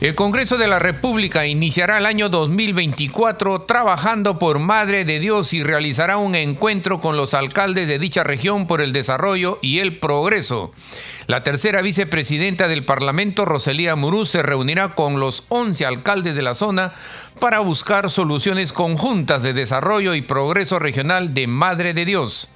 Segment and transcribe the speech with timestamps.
[0.00, 5.64] El Congreso de la República iniciará el año 2024 trabajando por Madre de Dios y
[5.64, 10.70] realizará un encuentro con los alcaldes de dicha región por el desarrollo y el progreso.
[11.26, 16.54] La tercera vicepresidenta del Parlamento, Roselía Muruz, se reunirá con los 11 alcaldes de la
[16.54, 16.92] zona
[17.40, 22.48] para buscar soluciones conjuntas de desarrollo y progreso regional de Madre de Dios.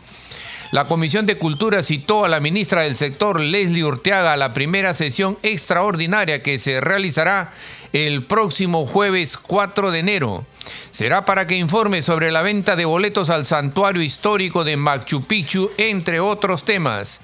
[0.73, 4.95] La Comisión de Cultura citó a la ministra del sector, Leslie Urteaga, a la primera
[4.95, 7.53] sesión extraordinaria que se realizará
[7.93, 10.47] el próximo jueves 4 de enero.
[10.91, 15.71] Será para que informe sobre la venta de boletos al santuario histórico de Machu Picchu,
[15.77, 17.21] entre otros temas.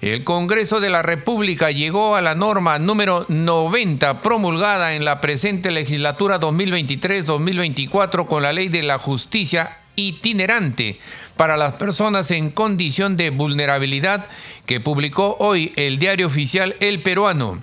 [0.00, 5.70] El Congreso de la República llegó a la norma número 90 promulgada en la presente
[5.70, 10.98] legislatura 2023-2024 con la Ley de la Justicia itinerante
[11.36, 14.26] para las personas en condición de vulnerabilidad
[14.66, 17.62] que publicó hoy el diario oficial El Peruano.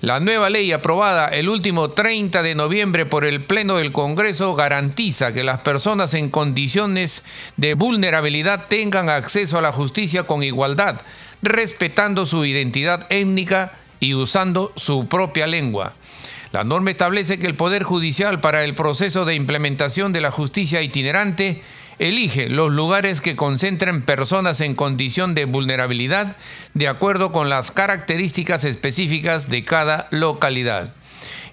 [0.00, 5.32] La nueva ley aprobada el último 30 de noviembre por el Pleno del Congreso garantiza
[5.32, 7.24] que las personas en condiciones
[7.56, 11.00] de vulnerabilidad tengan acceso a la justicia con igualdad,
[11.42, 15.94] respetando su identidad étnica y usando su propia lengua.
[16.52, 20.80] La norma establece que el Poder Judicial para el proceso de implementación de la justicia
[20.80, 21.60] itinerante
[21.98, 26.36] elige los lugares que concentren personas en condición de vulnerabilidad
[26.74, 30.92] de acuerdo con las características específicas de cada localidad.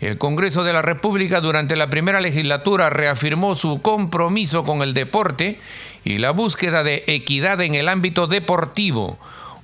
[0.02, 5.60] El Congreso de la República durante la primera legislatura reafirmó su compromiso con el deporte
[6.04, 9.18] y la búsqueda de equidad en el ámbito deportivo.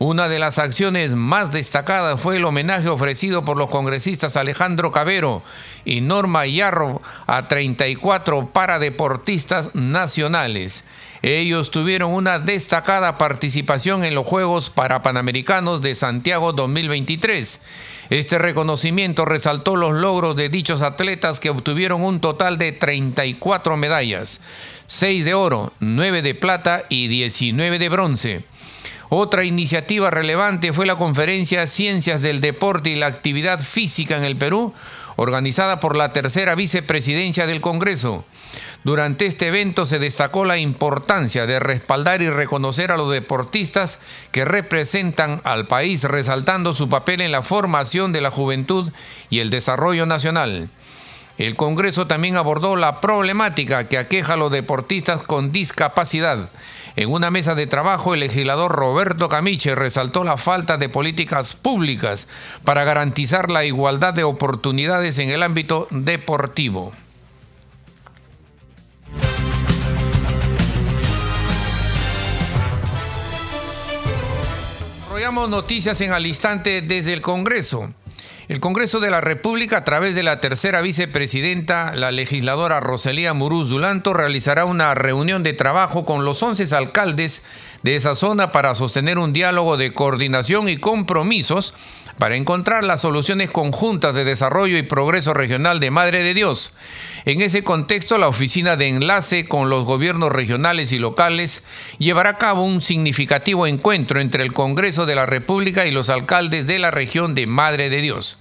[0.03, 5.43] Una de las acciones más destacadas fue el homenaje ofrecido por los congresistas Alejandro Cabero
[5.85, 10.85] y Norma Yarro a 34 paradeportistas nacionales.
[11.21, 17.61] Ellos tuvieron una destacada participación en los Juegos Parapanamericanos de Santiago 2023.
[18.09, 24.41] Este reconocimiento resaltó los logros de dichos atletas que obtuvieron un total de 34 medallas,
[24.87, 28.50] 6 de oro, 9 de plata y 19 de bronce.
[29.13, 34.37] Otra iniciativa relevante fue la conferencia Ciencias del Deporte y la Actividad Física en el
[34.37, 34.73] Perú,
[35.17, 38.23] organizada por la tercera vicepresidencia del Congreso.
[38.85, 43.99] Durante este evento se destacó la importancia de respaldar y reconocer a los deportistas
[44.31, 48.93] que representan al país, resaltando su papel en la formación de la juventud
[49.29, 50.69] y el desarrollo nacional.
[51.37, 56.49] El Congreso también abordó la problemática que aqueja a los deportistas con discapacidad
[56.95, 62.27] en una mesa de trabajo, el legislador Roberto Camiche resaltó la falta de políticas públicas
[62.63, 66.91] para garantizar la igualdad de oportunidades en el ámbito deportivo.
[75.21, 77.89] Desarrollamos noticias en al instante desde el Congreso.
[78.51, 83.69] El Congreso de la República, a través de la tercera vicepresidenta, la legisladora Roselía Muruz
[83.69, 87.45] Dulanto, realizará una reunión de trabajo con los 11 alcaldes
[87.83, 91.73] de esa zona para sostener un diálogo de coordinación y compromisos
[92.17, 96.73] para encontrar las soluciones conjuntas de desarrollo y progreso regional de Madre de Dios.
[97.23, 101.63] En ese contexto, la Oficina de Enlace con los gobiernos regionales y locales
[101.99, 106.67] llevará a cabo un significativo encuentro entre el Congreso de la República y los alcaldes
[106.67, 108.40] de la región de Madre de Dios.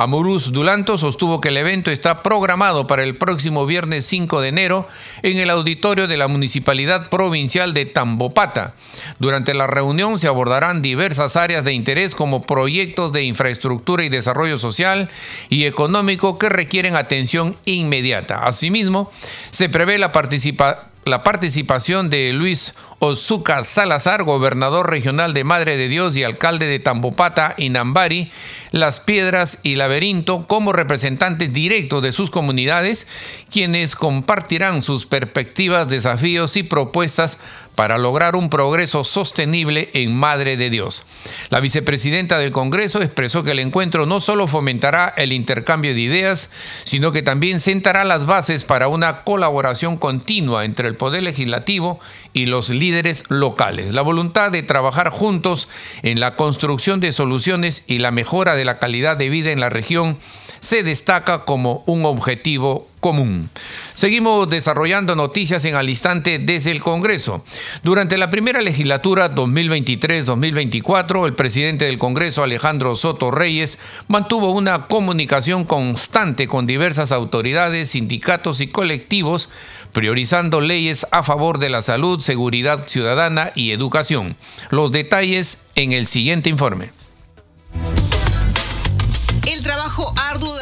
[0.00, 4.86] Amuruz Dulanto sostuvo que el evento está programado para el próximo viernes 5 de enero
[5.24, 8.74] en el auditorio de la Municipalidad Provincial de Tambopata.
[9.18, 14.60] Durante la reunión se abordarán diversas áreas de interés como proyectos de infraestructura y desarrollo
[14.60, 15.10] social
[15.48, 18.36] y económico que requieren atención inmediata.
[18.44, 19.10] Asimismo,
[19.50, 25.88] se prevé la participación la participación de Luis Ozuka Salazar, gobernador regional de Madre de
[25.88, 28.30] Dios y alcalde de Tambopata y Nambari,
[28.72, 33.06] Las Piedras y Laberinto, como representantes directos de sus comunidades,
[33.50, 37.38] quienes compartirán sus perspectivas, desafíos y propuestas
[37.78, 41.04] para lograr un progreso sostenible en Madre de Dios.
[41.48, 46.50] La vicepresidenta del Congreso expresó que el encuentro no solo fomentará el intercambio de ideas,
[46.82, 52.00] sino que también sentará las bases para una colaboración continua entre el Poder Legislativo
[52.32, 53.94] y los líderes locales.
[53.94, 55.68] La voluntad de trabajar juntos
[56.02, 59.68] en la construcción de soluciones y la mejora de la calidad de vida en la
[59.68, 60.18] región
[60.60, 63.48] se destaca como un objetivo común.
[63.94, 67.44] Seguimos desarrollando noticias en al instante desde el Congreso.
[67.82, 73.78] Durante la primera legislatura 2023-2024, el presidente del Congreso, Alejandro Soto Reyes,
[74.08, 79.50] mantuvo una comunicación constante con diversas autoridades, sindicatos y colectivos,
[79.92, 84.36] priorizando leyes a favor de la salud, seguridad ciudadana y educación.
[84.70, 86.90] Los detalles en el siguiente informe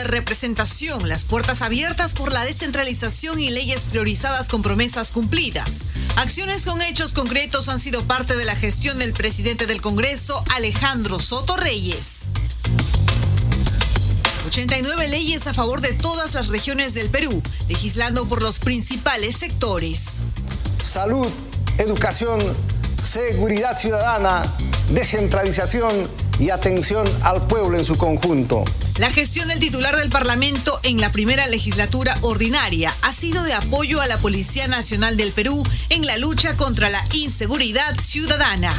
[0.06, 5.86] representación, las puertas abiertas por la descentralización y leyes priorizadas con promesas cumplidas.
[6.16, 11.18] Acciones con hechos concretos han sido parte de la gestión del presidente del Congreso, Alejandro
[11.20, 12.30] Soto Reyes.
[14.46, 20.20] 89 leyes a favor de todas las regiones del Perú, legislando por los principales sectores.
[20.82, 21.26] Salud,
[21.78, 22.40] educación,
[23.02, 24.42] seguridad ciudadana,
[24.90, 28.64] descentralización y atención al pueblo en su conjunto.
[28.98, 34.00] La gestión del titular del Parlamento en la primera legislatura ordinaria ha sido de apoyo
[34.00, 38.72] a la Policía Nacional del Perú en la lucha contra la inseguridad ciudadana.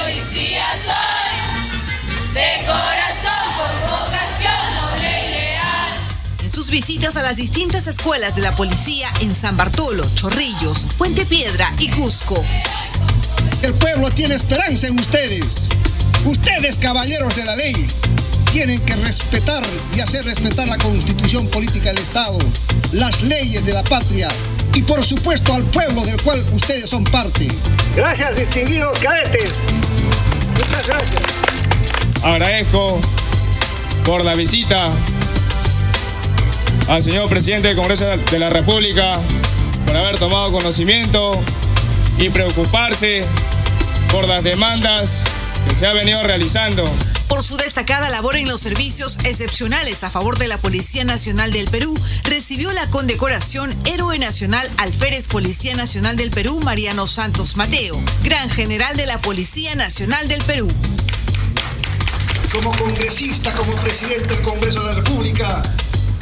[0.00, 5.92] Policía soy, de corazón por vocación noble y leal.
[6.44, 11.26] En sus visitas a las distintas escuelas de la policía en San Bartolo, Chorrillos, Puente
[11.26, 12.42] Piedra y Cusco.
[13.60, 15.68] El pueblo tiene esperanza en ustedes.
[16.26, 17.86] Ustedes, caballeros de la ley,
[18.50, 19.62] tienen que respetar
[19.94, 22.36] y hacer respetar la constitución política del Estado,
[22.90, 24.26] las leyes de la patria
[24.74, 27.46] y por supuesto al pueblo del cual ustedes son parte.
[27.94, 29.52] Gracias, distinguidos cadetes.
[30.54, 31.22] Muchas gracias.
[32.24, 33.00] Agradezco
[34.04, 34.90] por la visita
[36.88, 39.20] al señor presidente del Congreso de la República
[39.86, 41.40] por haber tomado conocimiento
[42.18, 43.20] y preocuparse
[44.10, 45.22] por las demandas
[45.68, 46.84] que se ha venido realizando.
[47.28, 51.68] Por su destacada labor en los servicios excepcionales a favor de la Policía Nacional del
[51.68, 58.48] Perú, recibió la condecoración Héroe Nacional Alférez Policía Nacional del Perú Mariano Santos Mateo, Gran
[58.50, 60.68] General de la Policía Nacional del Perú.
[62.52, 65.62] Como congresista, como presidente del Congreso de la República,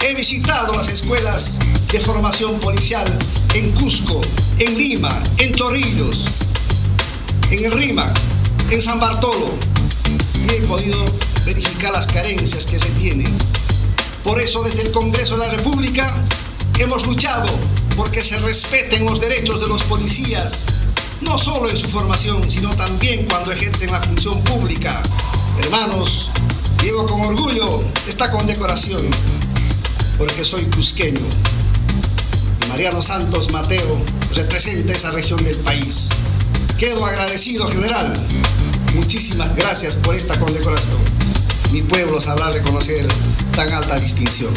[0.00, 1.58] he visitado las escuelas
[1.92, 3.06] de formación policial
[3.54, 4.20] en Cusco,
[4.58, 6.24] en Lima, en Chorrillos,
[7.50, 8.18] en el RIMAC,
[8.70, 9.52] en San Bartolo
[10.46, 11.04] y he podido
[11.44, 13.36] verificar las carencias que se tienen.
[14.22, 16.12] Por eso desde el Congreso de la República
[16.78, 17.46] hemos luchado
[17.96, 20.64] porque se respeten los derechos de los policías,
[21.20, 25.02] no solo en su formación, sino también cuando ejercen la función pública.
[25.60, 26.30] Hermanos,
[26.82, 29.02] llevo con orgullo esta condecoración
[30.18, 31.20] porque soy cusqueño.
[32.68, 34.00] Mariano Santos Mateo
[34.34, 36.08] representa esa región del país.
[36.78, 38.12] Quedo agradecido, general.
[38.94, 40.98] Muchísimas gracias por esta condecoración.
[41.70, 43.06] Mi pueblo sabrá reconocer
[43.54, 44.52] tan alta distinción.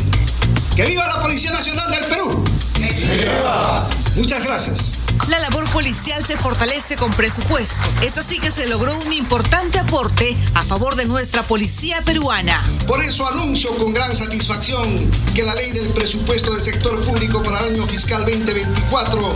[0.75, 2.43] ¡Que viva la Policía Nacional del Perú!
[2.73, 3.87] ¡Que viva!
[4.15, 4.93] Muchas gracias.
[5.27, 7.77] La labor policial se fortalece con presupuesto.
[8.01, 12.63] Es así que se logró un importante aporte a favor de nuestra policía peruana.
[12.87, 14.95] Por eso anuncio con gran satisfacción
[15.35, 19.33] que la ley del presupuesto del sector público para el año fiscal 2024,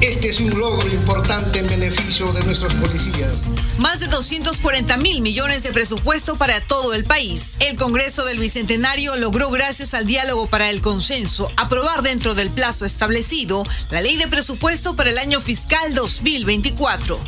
[0.08, 3.48] Este es un logro importante en beneficio de nuestros policías.
[3.80, 7.58] Más de 240 mil millones de presupuesto para todo el país.
[7.62, 12.86] El Congreso del Bicentenario logró, gracias al diálogo para el consenso, aprobar dentro del plazo
[12.86, 17.20] establecido la ley de presupuesto para el año fiscal 2024.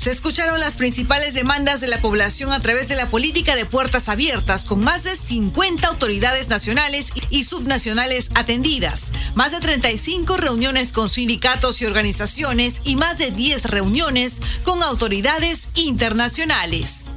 [0.00, 4.08] Se escucharon las principales demandas de la población a través de la política de puertas
[4.08, 11.10] abiertas, con más de 50 autoridades nacionales y subnacionales atendidas, más de 35 reuniones con
[11.10, 17.10] sindicatos y organizaciones y más de 10 reuniones con autoridades internacionales.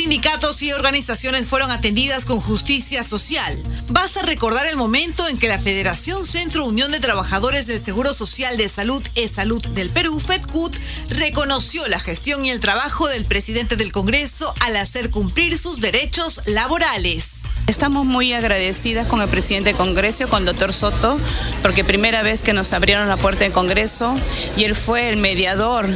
[0.00, 3.62] Sindicatos y organizaciones fueron atendidas con justicia social.
[3.90, 8.56] Basta recordar el momento en que la Federación Centro Unión de Trabajadores del Seguro Social
[8.56, 10.74] de Salud e Salud del Perú, FEDCUT,
[11.10, 16.40] reconoció la gestión y el trabajo del presidente del Congreso al hacer cumplir sus derechos
[16.46, 17.42] laborales.
[17.70, 21.20] Estamos muy agradecidas con el presidente del Congreso, con el doctor Soto,
[21.62, 24.12] porque primera vez que nos abrieron la puerta del Congreso
[24.56, 25.88] y él fue el mediador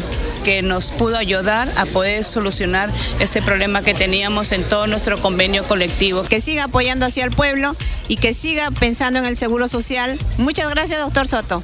[0.45, 5.65] que nos pudo ayudar a poder solucionar este problema que teníamos en todo nuestro convenio
[5.65, 6.23] colectivo.
[6.23, 7.75] Que siga apoyando hacia el pueblo
[8.07, 10.17] y que siga pensando en el seguro social.
[10.39, 11.61] Muchas gracias, doctor Soto.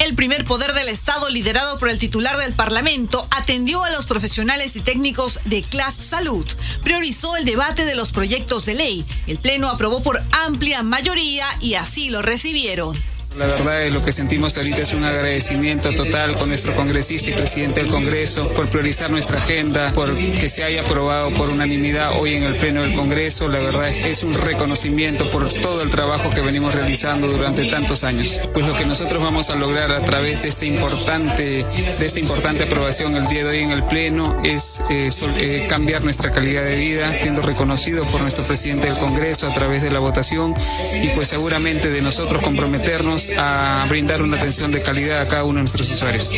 [0.00, 4.74] El primer poder del Estado, liderado por el titular del Parlamento, atendió a los profesionales
[4.76, 6.46] y técnicos de Class Salud.
[6.82, 9.04] Priorizó el debate de los proyectos de ley.
[9.26, 12.96] El Pleno aprobó por amplia mayoría y así lo recibieron.
[13.38, 17.80] La verdad lo que sentimos ahorita es un agradecimiento total con nuestro congresista y presidente
[17.80, 22.42] del Congreso por priorizar nuestra agenda, por que se haya aprobado por unanimidad hoy en
[22.42, 23.46] el Pleno del Congreso.
[23.46, 28.40] La verdad es un reconocimiento por todo el trabajo que venimos realizando durante tantos años.
[28.52, 32.64] Pues lo que nosotros vamos a lograr a través de este importante, de esta importante
[32.64, 35.08] aprobación el día de hoy en el Pleno es eh,
[35.38, 39.82] eh, cambiar nuestra calidad de vida, siendo reconocido por nuestro presidente del Congreso a través
[39.82, 40.52] de la votación
[41.00, 45.56] y pues seguramente de nosotros comprometernos a brindar una atención de calidad a cada uno
[45.56, 46.30] de nuestros usuarios.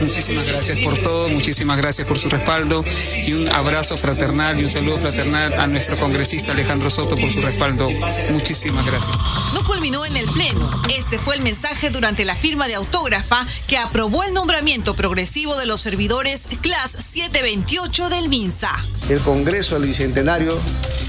[0.00, 2.84] Muchísimas gracias por todo, muchísimas gracias por su respaldo
[3.26, 7.40] y un abrazo fraternal y un saludo fraternal a nuestro congresista Alejandro Soto por su
[7.40, 7.88] respaldo.
[8.30, 9.16] Muchísimas gracias.
[9.54, 10.82] No culminó en el Pleno.
[10.96, 15.66] Este fue el mensaje durante la firma de autógrafa que aprobó el nombramiento progresivo de
[15.66, 18.72] los servidores CLAS 728 del MINSA.
[19.08, 20.58] El Congreso del Bicentenario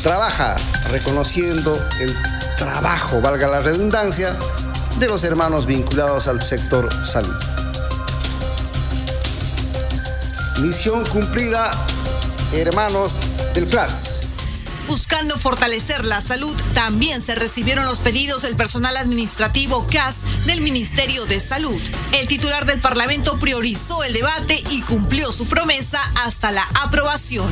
[0.04, 0.56] trabaja
[0.92, 2.16] reconociendo el
[2.58, 4.38] trabajo, valga la redundancia,
[5.00, 7.34] de los hermanos vinculados al sector salud.
[10.62, 11.72] Misión cumplida,
[12.52, 13.16] hermanos
[13.54, 14.20] del PLAS.
[14.88, 21.26] Buscando fortalecer la salud, también se recibieron los pedidos del personal administrativo CAS del Ministerio
[21.28, 21.80] de Salud.
[22.20, 27.48] El titular del Parlamento priorizó el debate y cumplió su promesa hasta la aprobación.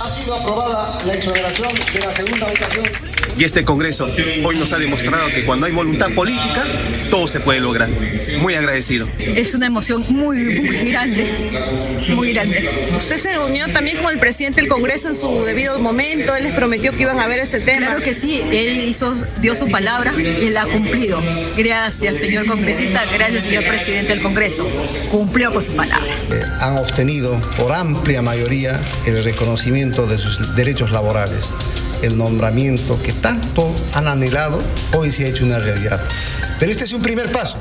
[0.00, 4.08] Ha sido aprobada la exoneración de la segunda votación y este Congreso
[4.44, 6.64] hoy nos ha demostrado que cuando hay voluntad política,
[7.10, 7.90] todo se puede lograr.
[8.40, 9.06] Muy agradecido.
[9.18, 11.26] Es una emoción muy, muy grande,
[12.14, 12.66] muy grande.
[12.96, 16.54] Usted se reunió también con el presidente del Congreso en su debido momento, él les
[16.54, 17.88] prometió que iban a ver este tema.
[17.88, 19.12] Claro que sí, él hizo,
[19.42, 21.22] dio su palabra y la ha cumplido.
[21.58, 24.66] Gracias, señor congresista, gracias, señor presidente del Congreso.
[25.10, 26.10] Cumplió con su palabra.
[26.32, 31.52] Eh, han obtenido por amplia mayoría el reconocimiento de sus derechos laborales
[32.02, 34.58] el nombramiento que tanto han anhelado,
[34.96, 36.00] hoy se ha hecho una realidad.
[36.58, 37.58] Pero este es un primer paso.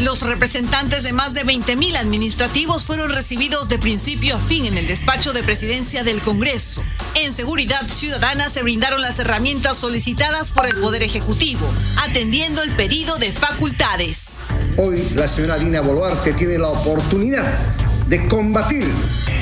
[0.00, 4.86] Los representantes de más de 20.000 administrativos fueron recibidos de principio a fin en el
[4.86, 6.82] despacho de presidencia del Congreso.
[7.14, 11.70] En seguridad ciudadana se brindaron las herramientas solicitadas por el Poder Ejecutivo,
[12.08, 14.38] atendiendo el pedido de facultades.
[14.78, 17.76] Hoy la señora Dina Boluarte tiene la oportunidad
[18.08, 18.86] de combatir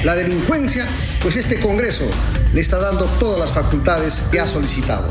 [0.05, 0.87] la delincuencia,
[1.25, 2.04] pues este Congreso
[2.52, 5.11] le está dando todas las facultades que ha solicitado.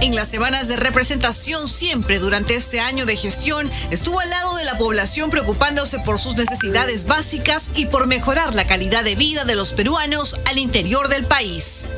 [0.00, 4.64] En las semanas de representación siempre durante este año de gestión estuvo al lado de
[4.64, 9.54] la población preocupándose por sus necesidades básicas y por mejorar la calidad de vida de
[9.54, 11.88] los peruanos al interior del país.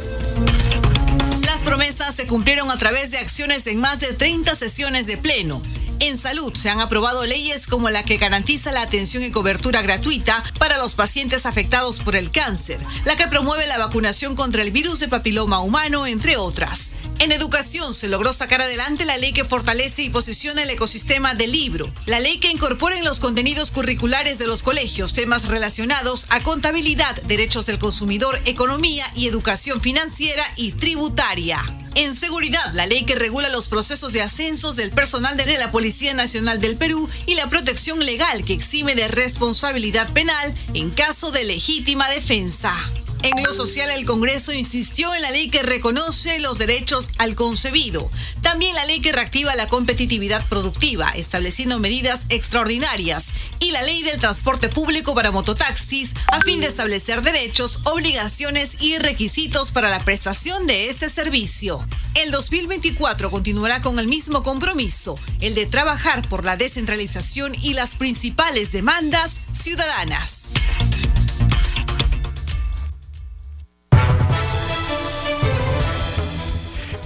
[1.47, 5.63] Las promesas se cumplieron a través de acciones en más de 30 sesiones de pleno
[6.01, 10.43] en salud se han aprobado leyes como la que garantiza la atención y cobertura gratuita
[10.59, 15.01] para los pacientes afectados por el cáncer, la que promueve la vacunación contra el virus
[15.01, 16.95] de papiloma humano, entre otras.
[17.21, 21.53] En educación se logró sacar adelante la ley que fortalece y posiciona el ecosistema del
[21.53, 26.41] libro, la ley que incorpora en los contenidos curriculares de los colegios temas relacionados a
[26.41, 31.65] contabilidad, derechos del consumidor, economía y educación financiera y tributaria.
[31.97, 36.13] En seguridad, la ley que regula los procesos de ascensos del personal de la Policía
[36.13, 41.45] Nacional del Perú y la protección legal que exime de responsabilidad penal en caso de
[41.45, 42.75] legítima defensa.
[43.23, 48.11] En lo social, el Congreso insistió en la ley que reconoce los derechos al concebido.
[48.55, 53.33] También la ley que reactiva la competitividad productiva, estableciendo medidas extraordinarias.
[53.59, 58.97] Y la ley del transporte público para mototaxis, a fin de establecer derechos, obligaciones y
[58.99, 61.85] requisitos para la prestación de ese servicio.
[62.15, 67.97] El 2024 continuará con el mismo compromiso, el de trabajar por la descentralización y las
[67.97, 70.53] principales demandas ciudadanas.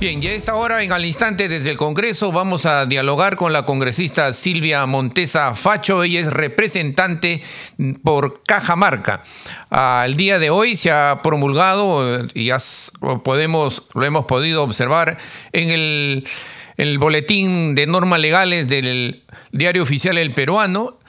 [0.00, 3.52] Bien, ya a esta hora, en al instante desde el Congreso, vamos a dialogar con
[3.52, 6.04] la congresista Silvia Montesa Facho.
[6.04, 7.42] Ella es representante
[8.04, 9.24] por Cajamarca.
[9.70, 12.58] Al día de hoy se ha promulgado, y ya
[13.24, 15.18] podemos, lo hemos podido observar,
[15.52, 16.28] en el,
[16.76, 21.00] el boletín de normas legales del Diario Oficial El Peruano,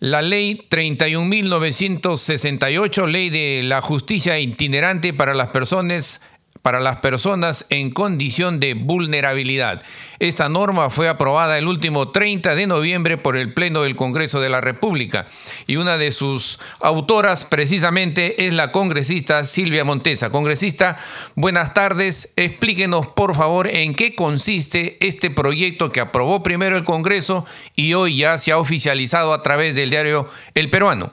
[0.00, 6.20] la ley 31.968, ley de la justicia itinerante para las personas
[6.64, 9.82] para las personas en condición de vulnerabilidad.
[10.18, 14.48] Esta norma fue aprobada el último 30 de noviembre por el Pleno del Congreso de
[14.48, 15.26] la República
[15.66, 20.30] y una de sus autoras precisamente es la congresista Silvia Montesa.
[20.30, 20.96] Congresista,
[21.34, 22.32] buenas tardes.
[22.34, 27.44] Explíquenos por favor en qué consiste este proyecto que aprobó primero el Congreso
[27.76, 31.12] y hoy ya se ha oficializado a través del diario El Peruano.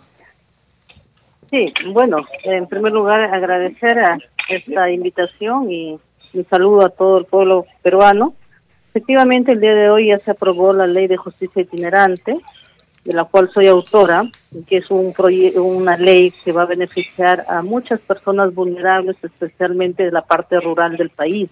[1.51, 4.17] Sí, bueno, en primer lugar agradecer a
[4.55, 6.00] esta invitación y
[6.34, 8.34] un saludo a todo el pueblo peruano.
[8.89, 12.36] Efectivamente, el día de hoy ya se aprobó la ley de justicia itinerante,
[13.05, 14.24] de la cual soy autora,
[14.67, 15.13] que es un
[15.55, 20.98] una ley que va a beneficiar a muchas personas vulnerables, especialmente de la parte rural
[20.98, 21.50] del país,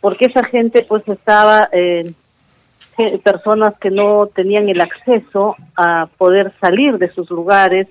[0.00, 2.10] porque esa gente pues estaba, eh,
[3.22, 7.86] personas que no tenían el acceso a poder salir de sus lugares,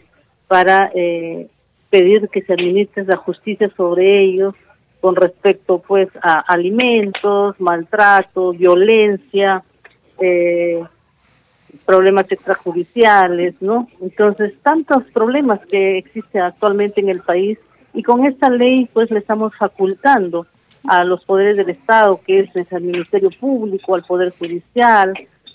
[0.48, 1.48] para eh,
[1.90, 4.54] pedir que se administre la justicia sobre ellos
[5.02, 9.64] con respecto pues a alimentos, maltrato, violencia,
[10.20, 10.84] eh,
[11.86, 13.88] problemas extrajudiciales, ¿no?
[14.02, 17.60] Entonces, tantos problemas que existen actualmente en el país
[17.94, 20.48] y con esta ley pues le estamos facultando
[20.88, 25.14] a los poderes del Estado, que es el Ministerio Público, al Poder Judicial,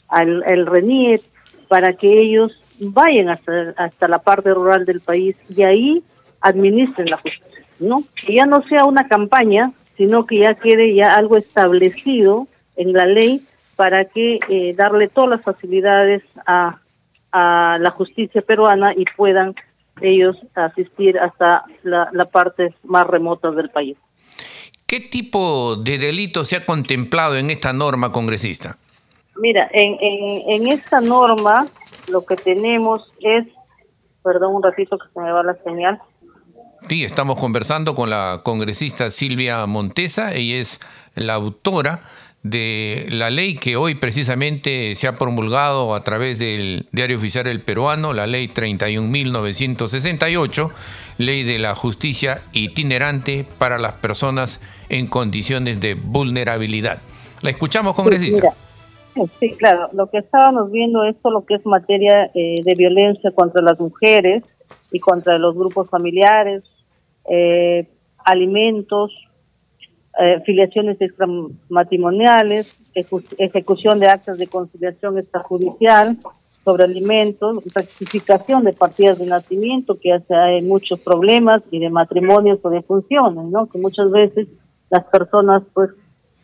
[0.08, 1.22] al el RENIET,
[1.68, 6.02] para que ellos vayan hasta, hasta la parte rural del país y ahí
[6.40, 8.02] administren la justicia, ¿no?
[8.14, 13.06] Que ya no sea una campaña, sino que ya quede ya algo establecido en la
[13.06, 13.42] ley
[13.76, 16.78] para que eh, darle todas las facilidades a,
[17.32, 19.54] a la justicia peruana y puedan
[20.00, 23.96] ellos asistir hasta la, la parte más remota del país.
[24.86, 28.76] ¿Qué tipo de delito se ha contemplado en esta norma congresista?
[29.36, 31.66] Mira, en, en, en esta norma
[32.10, 33.46] lo que tenemos es,
[34.22, 36.00] perdón un ratito que se me va la señal.
[36.88, 40.80] Sí, estamos conversando con la congresista Silvia Montesa, ella es
[41.14, 42.00] la autora
[42.42, 47.60] de la ley que hoy precisamente se ha promulgado a través del Diario Oficial El
[47.60, 50.70] Peruano, la ley 31.968,
[51.18, 57.00] ley de la justicia itinerante para las personas en condiciones de vulnerabilidad.
[57.42, 58.54] La escuchamos, congresista.
[59.38, 59.90] Sí, claro.
[59.92, 63.78] Lo que estábamos viendo es todo lo que es materia eh, de violencia contra las
[63.78, 64.44] mujeres
[64.92, 66.62] y contra los grupos familiares,
[67.30, 67.88] eh,
[68.24, 69.12] alimentos,
[70.18, 72.76] eh, filiaciones extramatrimoniales,
[73.38, 76.18] ejecución de actas de conciliación extrajudicial
[76.64, 82.58] sobre alimentos, rectificación de partidas de nacimiento, que hace hay muchos problemas, y de matrimonios
[82.62, 83.66] o de funciones, ¿no?
[83.66, 84.48] Que muchas veces
[84.90, 85.90] las personas, pues,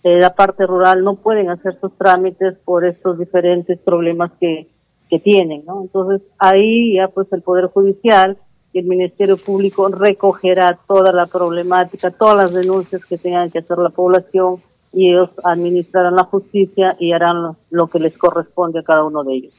[0.02, 4.68] la parte rural no pueden hacer sus trámites por estos diferentes problemas que,
[5.10, 5.82] que tienen, ¿no?
[5.82, 8.38] Entonces ahí ya pues el Poder Judicial
[8.78, 13.90] el Ministerio Público recogerá toda la problemática, todas las denuncias que tengan que hacer la
[13.90, 14.62] población
[14.92, 19.34] y ellos administrarán la justicia y harán lo que les corresponde a cada uno de
[19.34, 19.54] ellos.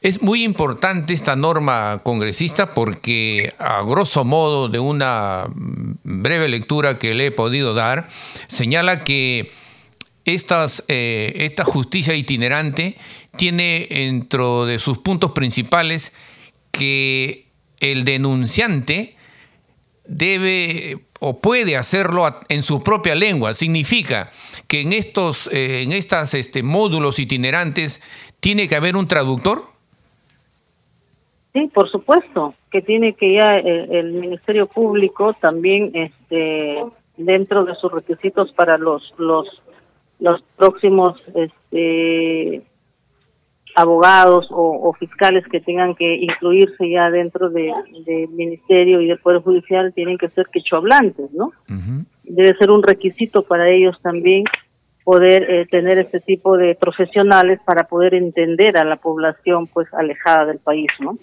[0.00, 5.46] Es muy importante esta norma congresista porque a grosso modo de una
[6.04, 8.06] breve lectura que le he podido dar,
[8.48, 9.50] señala que
[10.24, 12.96] estas, eh, esta justicia itinerante
[13.36, 16.12] tiene dentro de sus puntos principales
[16.70, 17.51] que
[17.82, 19.16] el denunciante
[20.06, 23.54] debe o puede hacerlo en su propia lengua.
[23.54, 24.30] Significa
[24.68, 28.02] que en estos eh, en estas este, módulos itinerantes
[28.40, 29.60] tiene que haber un traductor.
[31.52, 36.82] Sí, por supuesto, que tiene que ya el, el Ministerio Público también este
[37.16, 39.46] dentro de sus requisitos para los los
[40.18, 42.62] los próximos este,
[43.74, 47.72] abogados o, fiscales que tengan que incluirse ya dentro del
[48.30, 51.52] ministerio y del poder judicial tienen que ser quechohablantes, ¿no?
[52.24, 54.44] Debe ser un requisito para ellos también
[55.04, 60.46] poder eh, tener este tipo de profesionales para poder entender a la población pues alejada
[60.46, 61.18] del país, ¿no?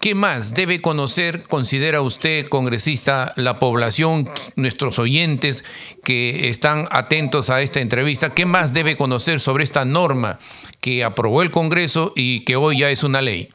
[0.00, 5.64] ¿Qué más debe conocer, considera usted, congresista, la población, nuestros oyentes
[6.02, 8.30] que están atentos a esta entrevista?
[8.30, 10.38] ¿Qué más debe conocer sobre esta norma
[10.80, 13.48] que aprobó el Congreso y que hoy ya es una ley?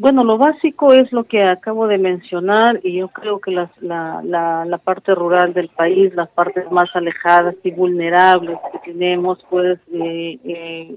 [0.00, 4.80] Bueno, lo básico es lo que acabo de mencionar y yo creo que la, la,
[4.82, 10.96] parte rural del país, las partes más alejadas y vulnerables que tenemos, pues eh, eh,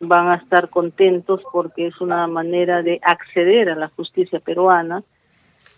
[0.00, 5.04] van a estar contentos porque es una manera de acceder a la justicia peruana,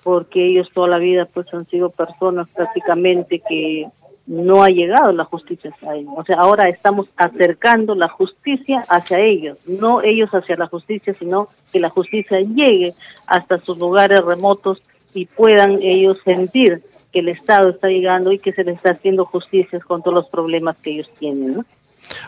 [0.03, 3.88] porque ellos toda la vida pues han sido personas prácticamente que
[4.27, 6.13] no ha llegado la justicia hacia ellos.
[6.17, 11.49] O sea, ahora estamos acercando la justicia hacia ellos, no ellos hacia la justicia, sino
[11.73, 12.95] que la justicia llegue
[13.27, 14.83] hasta sus lugares remotos
[15.13, 16.83] y puedan ellos sentir
[17.13, 20.27] que el Estado está llegando y que se les está haciendo justicia con todos los
[20.27, 21.55] problemas que ellos tienen.
[21.55, 21.65] ¿no?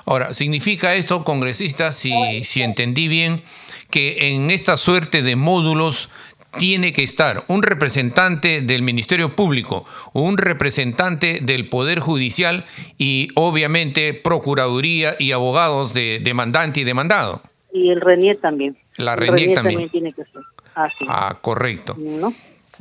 [0.04, 3.42] Ahora, ¿significa esto, congresista, si, si entendí bien,
[3.90, 6.08] que en esta suerte de módulos
[6.58, 12.64] tiene que estar un representante del Ministerio Público, un representante del Poder Judicial
[12.98, 17.40] y obviamente Procuraduría y abogados de demandante y demandado.
[17.72, 18.76] Y el RENIE también.
[18.96, 19.88] La El RENIE también.
[19.90, 20.42] tiene que ser.
[20.74, 21.04] Así.
[21.08, 21.94] Ah, correcto.
[21.98, 22.32] ¿no?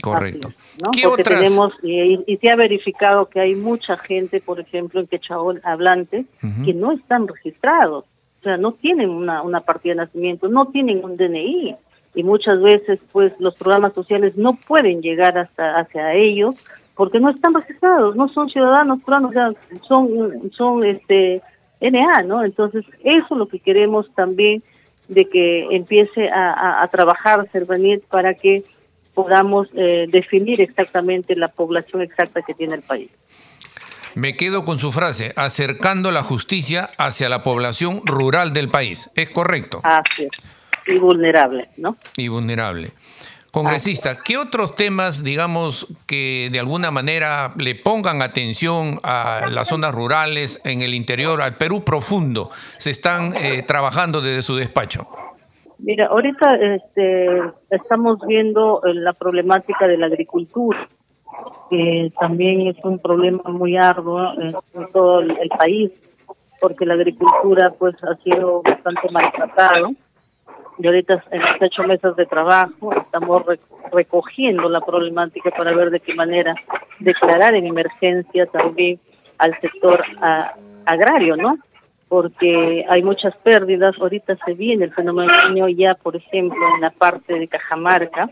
[0.02, 0.50] Correcto.
[0.84, 0.92] ¿no?
[0.92, 5.00] ¿Qué Porque otras- tenemos, y, y se ha verificado que hay mucha gente, por ejemplo,
[5.00, 6.26] en Quechaol hablante,
[6.66, 11.04] que no están registrados, o sea, no tienen una, una partida de nacimiento, no tienen
[11.04, 11.76] un DNI,
[12.16, 17.30] y muchas veces, pues, los programas sociales no pueden llegar hasta hacia ellos porque no
[17.30, 19.34] están registrados, no son ciudadanos peruanos,
[19.88, 21.42] son, son este,
[21.82, 22.44] NA, ¿no?
[22.44, 24.64] Entonces, eso es lo que queremos también
[25.10, 28.64] de que empiece a, a, a trabajar Cervanit para que
[29.14, 33.10] podamos eh, definir exactamente la población exacta que tiene el país.
[34.14, 39.10] Me quedo con su frase, acercando la justicia hacia la población rural del país.
[39.16, 39.82] ¿Es correcto?
[39.84, 40.55] Así es.
[40.88, 41.98] Y vulnerable, ¿no?
[42.18, 42.92] Y vulnerable.
[43.56, 49.96] Congresista, ¿qué otros temas, digamos, que de alguna manera le pongan atención a las zonas
[49.96, 55.08] rurales en el interior, al Perú profundo, se están eh, trabajando desde su despacho?
[55.78, 57.28] Mira, ahorita este,
[57.70, 60.90] estamos viendo eh, la problemática de la agricultura,
[61.70, 64.54] que también es un problema muy arduo en,
[64.92, 65.92] todo el, el país,
[66.60, 69.92] porque la agricultura pues ha sido bastante maltratado.
[70.78, 73.60] Y ahorita en los ocho meses de trabajo estamos re-
[73.94, 76.54] recogiendo la problemática para ver de qué manera
[77.00, 79.00] declarar en emergencia también
[79.38, 80.54] al sector ah,
[80.86, 81.58] agrario, ¿no?
[82.08, 83.96] Porque hay muchas pérdidas.
[84.00, 88.30] Ahorita se viene el fenómeno ya, por ejemplo, en la parte de Cajamarca,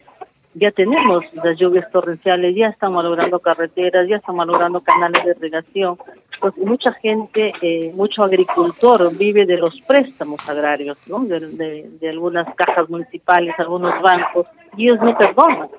[0.55, 5.97] ya tenemos las lluvias torrenciales, ya están malogrando carreteras, ya están malogrando canales de irrigación.
[6.39, 11.19] Pues mucha gente, eh, mucho agricultor vive de los préstamos agrarios, ¿no?
[11.25, 14.45] De, de- de algunas cajas municipales, algunos bancos,
[14.77, 15.69] y ellos no perdonan,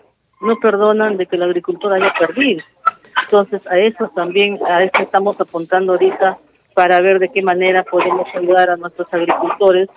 [0.40, 2.62] no perdonan de que el agricultor haya perdido.
[3.22, 6.38] Entonces a eso también, a eso estamos apuntando ahorita
[6.74, 9.88] para ver de qué manera podemos ayudar a nuestros agricultores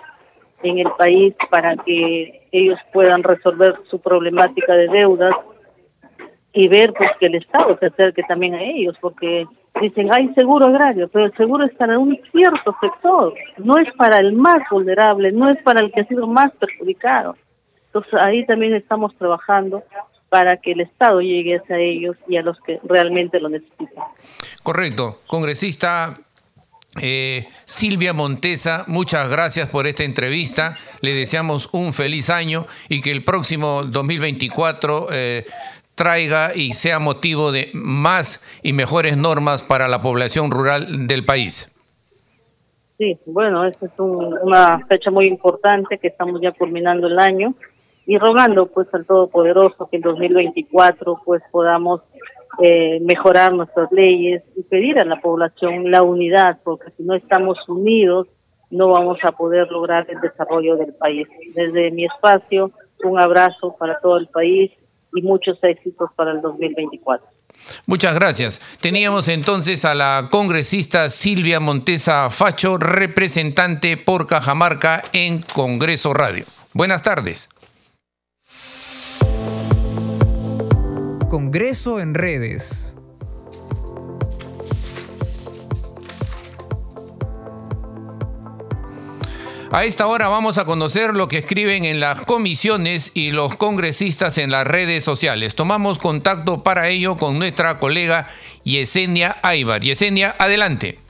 [0.62, 5.34] en el país para que ellos puedan resolver su problemática de deudas
[6.52, 9.46] y ver pues que el Estado se acerque también a ellos, porque
[9.80, 14.16] dicen hay seguro agrario, pero el seguro es para un cierto sector, no es para
[14.18, 17.36] el más vulnerable, no es para el que ha sido más perjudicado.
[17.86, 19.82] Entonces ahí también estamos trabajando
[20.28, 24.04] para que el Estado llegue hacia ellos y a los que realmente lo necesitan.
[24.62, 25.20] Correcto.
[25.26, 26.18] Congresista
[27.00, 30.76] eh, Silvia Montesa, muchas gracias por esta entrevista.
[31.00, 35.46] Le deseamos un feliz año y que el próximo 2024 eh,
[35.94, 41.70] traiga y sea motivo de más y mejores normas para la población rural del país.
[42.98, 47.54] Sí, bueno, esta es un- una fecha muy importante que estamos ya culminando el año
[48.06, 52.00] y rogando pues al Todopoderoso que en 2024 pues podamos
[52.62, 57.56] eh, mejorar nuestras leyes y pedir a la población la unidad, porque si no estamos
[57.68, 58.26] unidos
[58.70, 61.26] no vamos a poder lograr el desarrollo del país.
[61.54, 62.70] Desde mi espacio,
[63.04, 64.70] un abrazo para todo el país
[65.14, 67.26] y muchos éxitos para el 2024.
[67.86, 68.60] Muchas gracias.
[68.80, 76.44] Teníamos entonces a la congresista Silvia Montesa Facho, representante por Cajamarca en Congreso Radio.
[76.74, 77.48] Buenas tardes.
[81.28, 82.96] Congreso en redes.
[89.70, 94.38] A esta hora vamos a conocer lo que escriben en las comisiones y los congresistas
[94.38, 95.54] en las redes sociales.
[95.54, 98.28] Tomamos contacto para ello con nuestra colega
[98.64, 99.82] Yesenia Aybar.
[99.82, 101.07] Yesenia, adelante.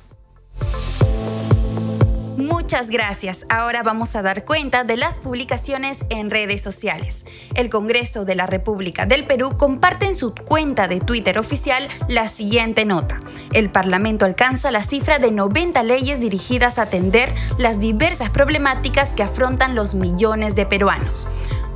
[2.69, 3.47] Muchas gracias.
[3.49, 7.25] Ahora vamos a dar cuenta de las publicaciones en redes sociales.
[7.55, 12.29] El Congreso de la República del Perú comparte en su cuenta de Twitter oficial la
[12.29, 13.23] siguiente nota.
[13.55, 19.23] El Parlamento alcanza la cifra de 90 leyes dirigidas a atender las diversas problemáticas que
[19.23, 21.27] afrontan los millones de peruanos.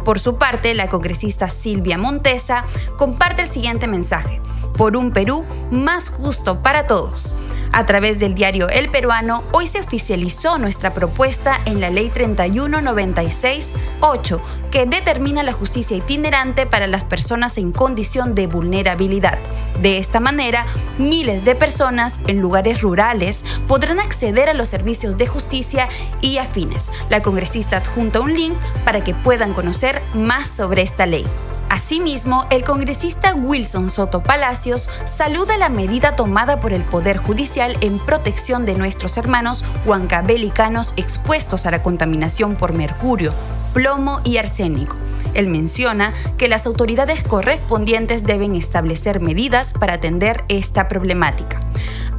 [0.05, 2.67] Por su parte, la congresista Silvia Montesa
[2.99, 4.43] comparte el siguiente mensaje.
[4.77, 7.35] Por un Perú más justo para todos.
[7.75, 14.43] A través del diario El Peruano, hoy se oficializó nuestra propuesta en la Ley 3196-8,
[14.71, 19.39] que determina la justicia itinerante para las personas en condición de vulnerabilidad.
[19.81, 20.67] De esta manera,
[20.99, 25.89] miles de personas en lugares rurales podrán acceder a los servicios de justicia
[26.21, 26.93] y afines.
[27.09, 31.25] La congresista adjunta un link para que puedan conocer más sobre esta ley.
[31.73, 37.99] Asimismo, el congresista Wilson Soto Palacios saluda la medida tomada por el Poder Judicial en
[37.99, 43.33] protección de nuestros hermanos huancabelicanos expuestos a la contaminación por mercurio,
[43.73, 44.97] plomo y arsénico.
[45.33, 51.72] Él menciona que las autoridades correspondientes deben establecer medidas para atender esta problemática.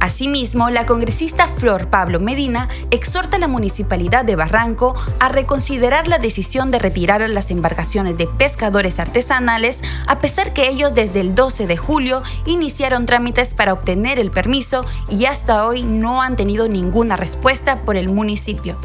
[0.04, 6.18] Asimismo, la congresista Flor Pablo Medina exhorta a la municipalidad de Barranco a reconsiderar la
[6.18, 11.66] decisión de retirar las embarcaciones de pescadores artesanales, a pesar que ellos desde el 12
[11.66, 17.16] de julio iniciaron trámites para obtener el permiso y hasta hoy no han tenido ninguna
[17.16, 18.76] respuesta por el municipio.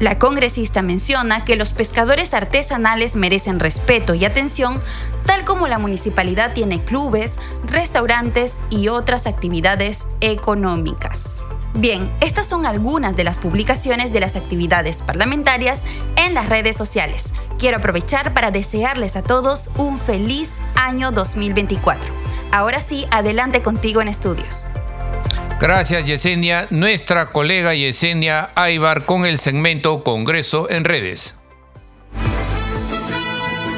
[0.00, 4.80] La congresista menciona que los pescadores artesanales merecen respeto y atención,
[5.26, 11.44] tal como la municipalidad tiene clubes, restaurantes y otras actividades económicas.
[11.74, 17.32] Bien, estas son algunas de las publicaciones de las actividades parlamentarias en las redes sociales.
[17.58, 22.12] Quiero aprovechar para desearles a todos un feliz año 2024.
[22.52, 24.68] Ahora sí, adelante contigo en estudios.
[25.58, 31.34] Gracias Yesenia, nuestra colega Yesenia Aybar con el segmento Congreso en redes.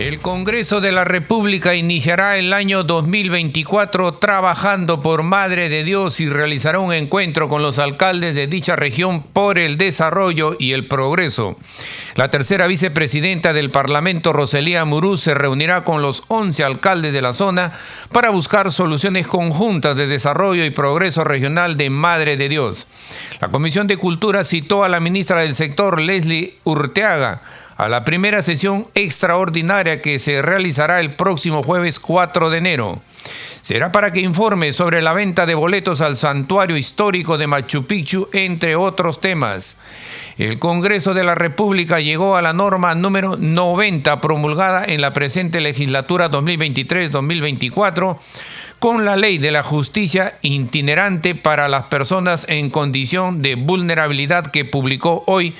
[0.00, 6.26] El Congreso de la República iniciará el año 2024 trabajando por Madre de Dios y
[6.26, 11.58] realizará un encuentro con los alcaldes de dicha región por el desarrollo y el progreso.
[12.14, 17.34] La tercera vicepresidenta del Parlamento, Roselía Murú, se reunirá con los 11 alcaldes de la
[17.34, 17.74] zona
[18.10, 22.86] para buscar soluciones conjuntas de desarrollo y progreso regional de Madre de Dios.
[23.38, 27.42] La Comisión de Cultura citó a la ministra del sector, Leslie Urteaga,
[27.80, 33.00] a la primera sesión extraordinaria que se realizará el próximo jueves 4 de enero.
[33.62, 38.28] Será para que informe sobre la venta de boletos al santuario histórico de Machu Picchu,
[38.34, 39.78] entre otros temas.
[40.36, 45.62] El Congreso de la República llegó a la norma número 90 promulgada en la presente
[45.62, 48.18] legislatura 2023-2024
[48.78, 54.66] con la ley de la justicia itinerante para las personas en condición de vulnerabilidad que
[54.66, 55.54] publicó hoy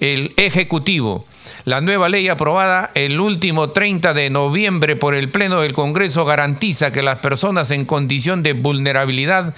[0.00, 1.26] el Ejecutivo.
[1.64, 6.92] La nueva ley aprobada el último 30 de noviembre por el Pleno del Congreso garantiza
[6.92, 9.54] que las personas en condición de vulnerabilidad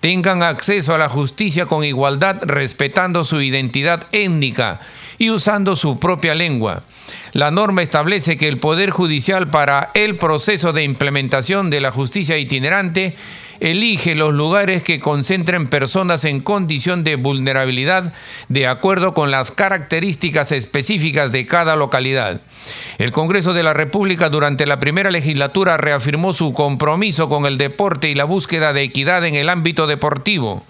[0.00, 4.80] tengan acceso a la justicia con igualdad respetando su identidad étnica
[5.18, 6.82] y usando su propia lengua.
[7.32, 12.38] La norma establece que el Poder Judicial para el proceso de implementación de la justicia
[12.38, 13.16] itinerante
[13.64, 18.12] elige los lugares que concentren personas en condición de vulnerabilidad
[18.48, 22.42] de acuerdo con las características específicas de cada localidad.
[22.98, 28.10] El Congreso de la República durante la primera legislatura reafirmó su compromiso con el deporte
[28.10, 30.62] y la búsqueda de equidad en el ámbito deportivo.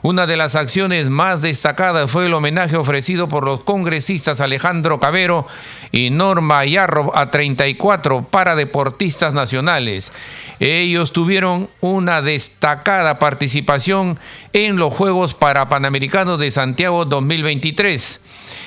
[0.00, 5.44] Una de las acciones más destacadas fue el homenaje ofrecido por los congresistas Alejandro Cabero
[5.90, 10.12] y Norma Yarro a 34 paradeportistas nacionales.
[10.60, 14.20] Ellos tuvieron una destacada participación
[14.52, 18.20] en los Juegos Parapanamericanos de Santiago 2023.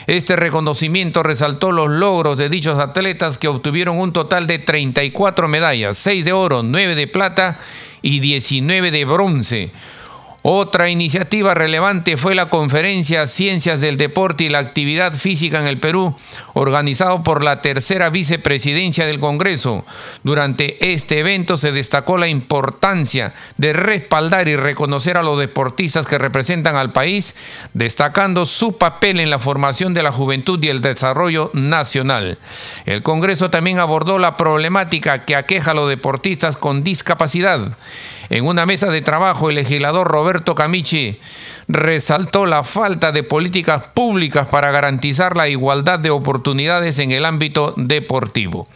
[0.08, 5.96] Este reconocimiento resaltó los logros de dichos atletas que obtuvieron un total de 34 medallas,
[5.96, 7.58] 6 de oro, 9 de plata
[8.02, 9.72] y 19 de bronce
[10.44, 15.80] otra iniciativa relevante fue la conferencia Ciencias del Deporte y la Actividad Física en el
[15.80, 16.16] Perú,
[16.54, 19.86] organizado por la tercera vicepresidencia del Congreso.
[20.24, 26.18] Durante este evento se destacó la importancia de respaldar y reconocer a los deportistas que
[26.18, 27.36] representan al país,
[27.76, 32.40] destacando su papel en la formación de la juventud y el desarrollo nacional.
[32.88, 37.78] El Congreso también abordó la problemática que aqueja a los deportistas con discapacidad.
[38.32, 41.20] En una mesa de trabajo, el legislador Roberto Camichi
[41.67, 47.74] resaltó la falta de políticas públicas para garantizar la igualdad de oportunidades en el ámbito
[47.76, 48.70] deportivo.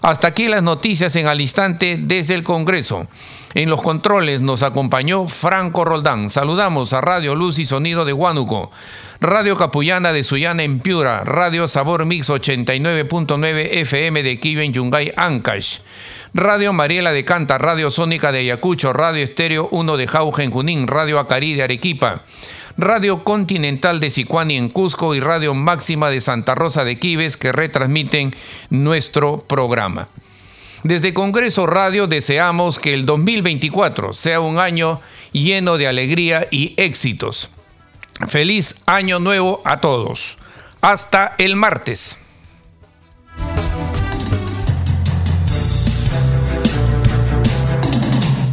[0.00, 3.08] Hasta aquí las noticias en al instante desde el Congreso.
[3.54, 6.30] En los controles nos acompañó Franco Roldán.
[6.30, 8.70] Saludamos a Radio Luz y Sonido de Huánuco,
[9.20, 15.80] Radio Capullana de Sullana en Piura, Radio Sabor Mix 89.9 FM de Kiven Yungay Ancash.
[16.32, 21.18] Radio Mariela de Canta, Radio Sónica de Ayacucho, Radio Estéreo 1 de Jauja Junín, Radio
[21.18, 22.22] Acarí de Arequipa,
[22.76, 27.50] Radio Continental de Sicuani en Cusco y Radio Máxima de Santa Rosa de Quives que
[27.50, 28.36] retransmiten
[28.68, 30.06] nuestro programa.
[30.84, 35.00] Desde Congreso Radio deseamos que el 2024 sea un año
[35.32, 37.50] lleno de alegría y éxitos.
[38.28, 40.36] Feliz año nuevo a todos.
[40.80, 42.19] Hasta el martes.